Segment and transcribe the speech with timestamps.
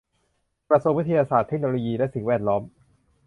[0.69, 2.61] กระทรวงวิทยาศาสตร์ เทคโนโลยี และสิ่งแวดล้อม